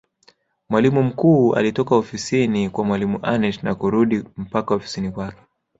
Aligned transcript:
Mwalimu 0.69 1.03
mkuu 1.03 1.55
alitoka 1.55 1.95
ofisini 1.95 2.69
kwa 2.69 2.83
mwalimu 2.83 3.19
Aneth 3.23 3.63
na 3.63 3.75
kurudi 3.75 4.23
mpaka 4.37 4.75
ofisini 4.75 5.11
kwake 5.11 5.41